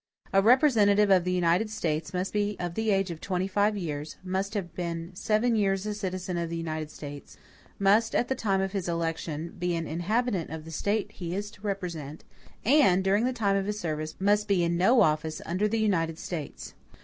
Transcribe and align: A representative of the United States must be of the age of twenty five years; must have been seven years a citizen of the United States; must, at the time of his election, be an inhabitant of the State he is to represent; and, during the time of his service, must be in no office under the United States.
A 0.33 0.41
representative 0.41 1.11
of 1.11 1.25
the 1.25 1.31
United 1.31 1.69
States 1.69 2.11
must 2.11 2.33
be 2.33 2.57
of 2.59 2.73
the 2.73 2.89
age 2.89 3.11
of 3.11 3.21
twenty 3.21 3.47
five 3.47 3.77
years; 3.77 4.15
must 4.23 4.55
have 4.55 4.73
been 4.73 5.11
seven 5.13 5.55
years 5.55 5.85
a 5.85 5.93
citizen 5.93 6.37
of 6.39 6.49
the 6.49 6.57
United 6.57 6.89
States; 6.89 7.37
must, 7.77 8.15
at 8.15 8.27
the 8.27 8.33
time 8.33 8.61
of 8.61 8.71
his 8.71 8.89
election, 8.89 9.53
be 9.59 9.75
an 9.75 9.85
inhabitant 9.85 10.49
of 10.49 10.65
the 10.65 10.71
State 10.71 11.11
he 11.11 11.35
is 11.35 11.51
to 11.51 11.61
represent; 11.61 12.23
and, 12.65 13.03
during 13.03 13.25
the 13.25 13.31
time 13.31 13.55
of 13.55 13.67
his 13.67 13.79
service, 13.79 14.15
must 14.19 14.47
be 14.47 14.63
in 14.63 14.75
no 14.75 15.01
office 15.01 15.39
under 15.45 15.67
the 15.67 15.77
United 15.77 16.17
States. 16.17 16.73